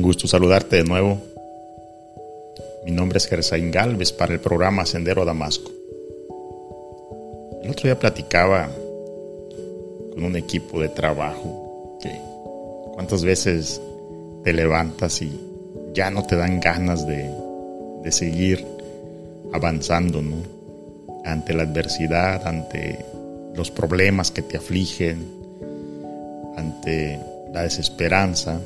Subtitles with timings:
[0.00, 1.18] Un gusto saludarte de nuevo.
[2.86, 5.70] Mi nombre es Gersaín Galvez para el programa Sendero a Damasco.
[7.62, 8.70] El otro día platicaba
[10.14, 12.18] con un equipo de trabajo que
[12.94, 13.78] cuántas veces
[14.42, 15.38] te levantas y
[15.92, 17.30] ya no te dan ganas de,
[18.02, 18.66] de seguir
[19.52, 20.36] avanzando, ¿no?
[21.26, 23.04] Ante la adversidad, ante
[23.54, 25.26] los problemas que te afligen,
[26.56, 27.20] ante
[27.52, 28.62] la desesperanza,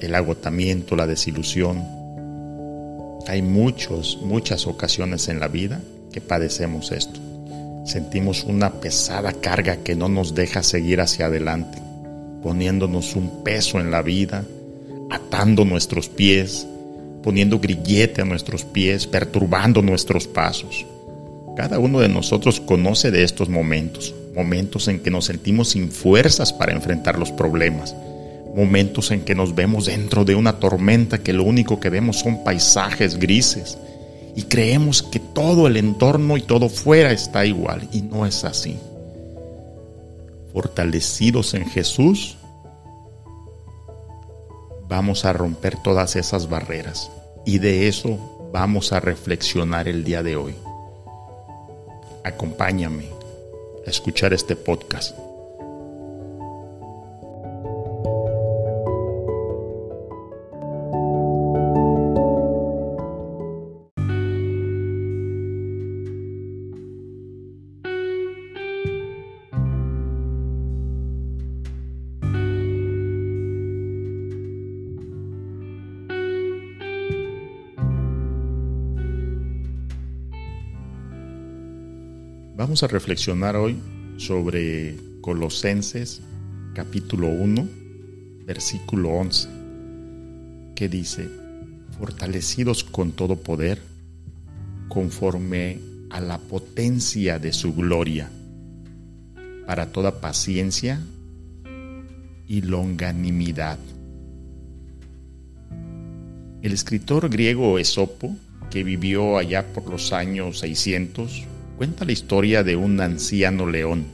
[0.00, 1.84] el agotamiento, la desilusión.
[3.26, 5.80] Hay muchos, muchas ocasiones en la vida
[6.12, 7.20] que padecemos esto.
[7.84, 11.78] Sentimos una pesada carga que no nos deja seguir hacia adelante,
[12.42, 14.44] poniéndonos un peso en la vida,
[15.10, 16.66] atando nuestros pies,
[17.22, 20.86] poniendo grillete a nuestros pies, perturbando nuestros pasos.
[21.56, 26.52] Cada uno de nosotros conoce de estos momentos, momentos en que nos sentimos sin fuerzas
[26.52, 27.94] para enfrentar los problemas,
[28.54, 32.42] momentos en que nos vemos dentro de una tormenta que lo único que vemos son
[32.44, 33.78] paisajes grises
[34.34, 38.76] y creemos que todo el entorno y todo fuera está igual y no es así.
[40.52, 42.36] Fortalecidos en Jesús,
[44.88, 47.10] vamos a romper todas esas barreras
[47.44, 50.54] y de eso vamos a reflexionar el día de hoy.
[52.24, 53.06] Acompáñame
[53.86, 55.29] a escuchar este podcast.
[82.60, 83.78] Vamos a reflexionar hoy
[84.18, 86.20] sobre Colosenses
[86.74, 87.66] capítulo 1,
[88.44, 89.48] versículo 11,
[90.76, 91.26] que dice,
[91.98, 93.80] fortalecidos con todo poder,
[94.90, 95.80] conforme
[96.10, 98.30] a la potencia de su gloria,
[99.66, 101.00] para toda paciencia
[102.46, 103.78] y longanimidad.
[106.60, 108.36] El escritor griego Esopo,
[108.68, 111.46] que vivió allá por los años 600,
[111.80, 114.04] cuenta la historia de un anciano león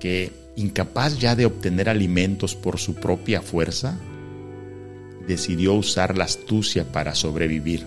[0.00, 3.96] que, incapaz ya de obtener alimentos por su propia fuerza,
[5.28, 7.86] decidió usar la astucia para sobrevivir.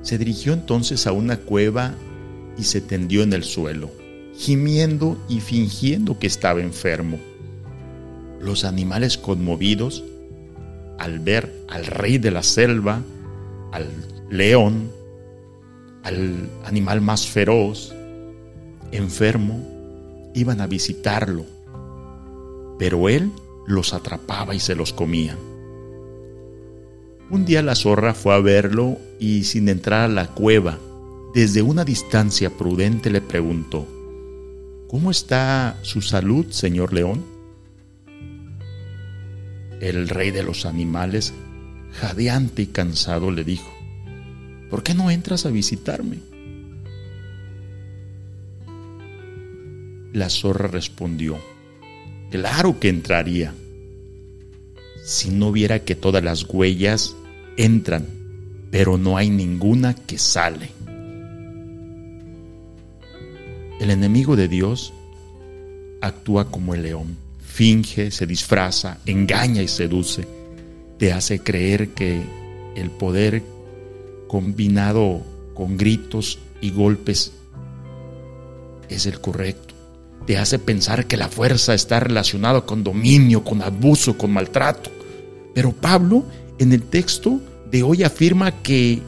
[0.00, 1.94] Se dirigió entonces a una cueva
[2.56, 3.90] y se tendió en el suelo,
[4.38, 7.18] gimiendo y fingiendo que estaba enfermo.
[8.40, 10.02] Los animales conmovidos,
[10.98, 13.02] al ver al rey de la selva,
[13.70, 13.90] al
[14.30, 15.03] león,
[16.04, 17.94] al animal más feroz,
[18.92, 21.44] enfermo, iban a visitarlo,
[22.78, 23.32] pero él
[23.66, 25.36] los atrapaba y se los comía.
[27.30, 30.78] Un día la zorra fue a verlo y sin entrar a la cueva,
[31.34, 33.86] desde una distancia prudente le preguntó,
[34.88, 37.24] ¿Cómo está su salud, señor león?
[39.80, 41.32] El rey de los animales,
[41.92, 43.68] jadeante y cansado, le dijo,
[44.74, 46.18] ¿por qué no entras a visitarme?
[50.12, 51.38] La zorra respondió,
[52.32, 53.54] claro que entraría,
[55.04, 57.14] si no viera que todas las huellas
[57.56, 58.04] entran,
[58.72, 60.70] pero no hay ninguna que sale.
[63.78, 64.92] El enemigo de Dios
[66.00, 70.26] actúa como el león, finge, se disfraza, engaña y seduce,
[70.98, 72.20] te hace creer que
[72.74, 73.53] el poder
[74.34, 75.22] combinado
[75.54, 77.30] con gritos y golpes
[78.88, 79.74] es el correcto.
[80.26, 84.90] Te hace pensar que la fuerza está relacionada con dominio, con abuso, con maltrato.
[85.54, 86.24] Pero Pablo
[86.58, 87.40] en el texto
[87.70, 89.02] de hoy afirma que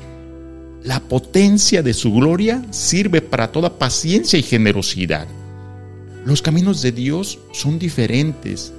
[0.85, 5.27] la potencia de su gloria sirve para toda paciencia y generosidad.
[6.25, 8.73] Los caminos de Dios son diferentes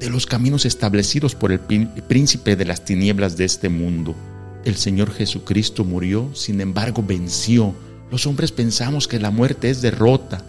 [0.00, 4.16] de los caminos establecidos por el príncipe de las tinieblas de este mundo.
[4.68, 7.74] El Señor Jesucristo murió, sin embargo venció.
[8.10, 10.44] Los hombres pensamos que la muerte es derrota.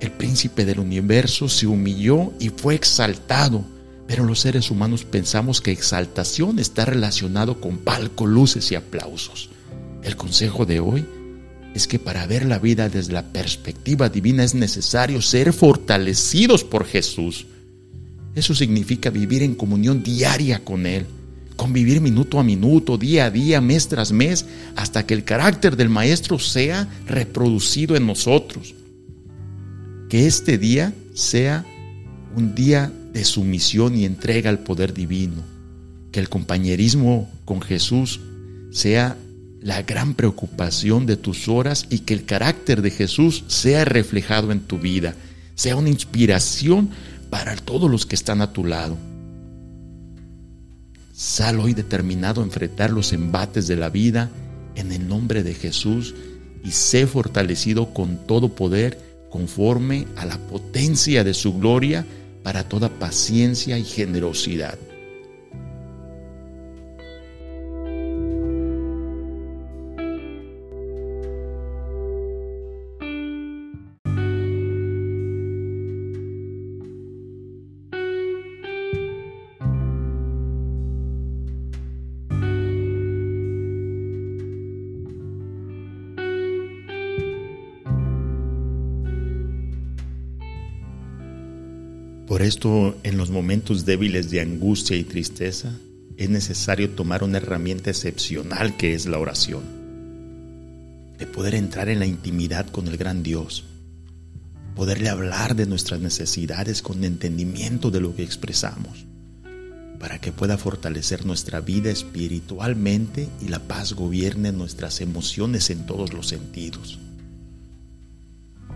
[0.00, 3.64] El príncipe del universo se humilló y fue exaltado.
[4.06, 9.50] Pero los seres humanos pensamos que exaltación está relacionado con palco, luces y aplausos.
[10.04, 11.04] El consejo de hoy
[11.74, 16.86] es que para ver la vida desde la perspectiva divina es necesario ser fortalecidos por
[16.86, 17.48] Jesús.
[18.36, 21.06] Eso significa vivir en comunión diaria con Él
[21.66, 24.46] convivir minuto a minuto, día a día, mes tras mes,
[24.76, 28.76] hasta que el carácter del Maestro sea reproducido en nosotros.
[30.08, 31.66] Que este día sea
[32.36, 35.42] un día de sumisión y entrega al poder divino.
[36.12, 38.20] Que el compañerismo con Jesús
[38.70, 39.16] sea
[39.60, 44.60] la gran preocupación de tus horas y que el carácter de Jesús sea reflejado en
[44.60, 45.16] tu vida,
[45.56, 46.90] sea una inspiración
[47.28, 48.96] para todos los que están a tu lado.
[51.16, 54.28] Sal hoy determinado a enfrentar los embates de la vida
[54.74, 56.14] en el nombre de Jesús
[56.62, 58.98] y sé fortalecido con todo poder
[59.30, 62.04] conforme a la potencia de su gloria
[62.42, 64.78] para toda paciencia y generosidad.
[92.26, 95.72] Por esto, en los momentos débiles de angustia y tristeza,
[96.16, 99.62] es necesario tomar una herramienta excepcional que es la oración.
[101.18, 103.64] De poder entrar en la intimidad con el gran Dios.
[104.74, 109.06] Poderle hablar de nuestras necesidades con entendimiento de lo que expresamos.
[110.00, 116.12] Para que pueda fortalecer nuestra vida espiritualmente y la paz gobierne nuestras emociones en todos
[116.12, 116.98] los sentidos.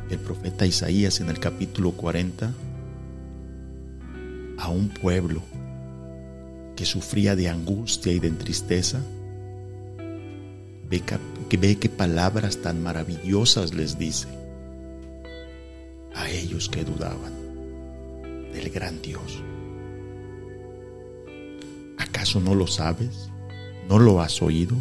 [0.08, 2.54] El profeta Isaías en el capítulo 40
[4.60, 5.42] a un pueblo
[6.76, 9.00] que sufría de angustia y de tristeza,
[10.88, 11.00] ve
[11.48, 14.28] que, ve qué palabras tan maravillosas les dice
[16.14, 17.32] a ellos que dudaban
[18.52, 19.42] del gran Dios.
[21.96, 23.30] ¿Acaso no lo sabes?
[23.88, 24.76] ¿No lo has oído?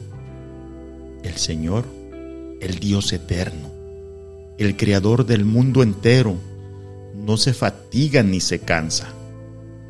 [1.24, 1.86] El Señor,
[2.60, 3.72] el Dios eterno,
[4.58, 6.36] el Creador del mundo entero,
[7.16, 9.14] no se fatiga ni se cansa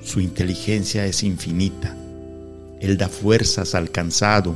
[0.02, 1.96] su inteligencia es infinita.
[2.80, 4.56] Él da fuerzas al cansado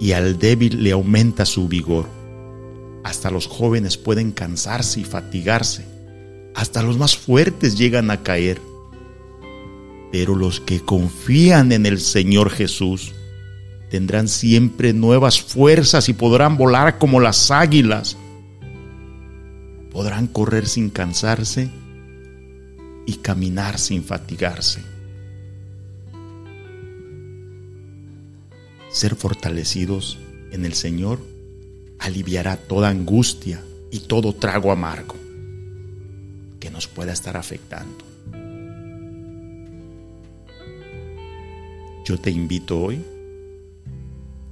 [0.00, 2.06] y al débil le aumenta su vigor.
[3.04, 5.84] Hasta los jóvenes pueden cansarse y fatigarse.
[6.54, 8.60] Hasta los más fuertes llegan a caer.
[10.10, 13.12] Pero los que confían en el Señor Jesús
[13.90, 18.16] tendrán siempre nuevas fuerzas y podrán volar como las águilas.
[19.90, 21.70] Podrán correr sin cansarse
[23.08, 24.82] y caminar sin fatigarse.
[28.90, 30.18] Ser fortalecidos
[30.52, 31.18] en el Señor
[32.00, 35.14] aliviará toda angustia y todo trago amargo
[36.60, 38.04] que nos pueda estar afectando.
[42.04, 43.02] Yo te invito hoy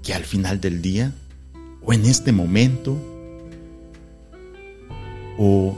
[0.03, 1.13] que al final del día
[1.83, 2.97] o en este momento
[5.37, 5.77] o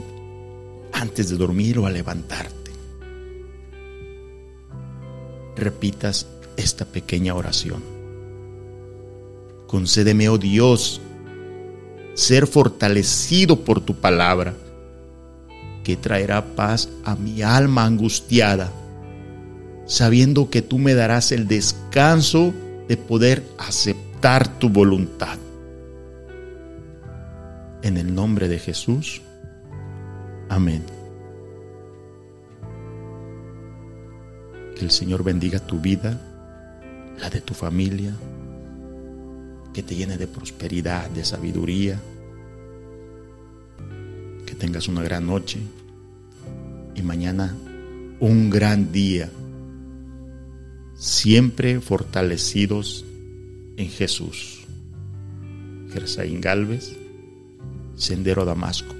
[0.93, 2.58] antes de dormir o a levantarte
[5.59, 6.27] repitas
[6.57, 7.83] esta pequeña oración.
[9.67, 10.99] Concédeme, oh Dios,
[12.15, 14.53] ser fortalecido por tu palabra,
[15.83, 18.71] que traerá paz a mi alma angustiada,
[19.85, 22.53] sabiendo que tú me darás el descanso
[22.87, 25.37] de poder aceptar tu voluntad.
[27.81, 29.21] En el nombre de Jesús.
[30.49, 30.98] Amén.
[34.79, 36.17] Que el Señor bendiga tu vida,
[37.19, 38.15] la de tu familia,
[39.73, 41.99] que te llene de prosperidad, de sabiduría,
[44.45, 45.59] que tengas una gran noche
[46.95, 47.53] y mañana
[48.21, 49.29] un gran día,
[50.95, 53.03] siempre fortalecidos
[53.75, 54.65] en Jesús.
[55.91, 56.95] Gersaín Galvez,
[57.97, 58.95] Sendero Damasco,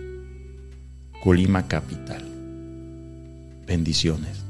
[1.24, 2.25] Colima Capital.
[3.65, 4.49] Bendiciones.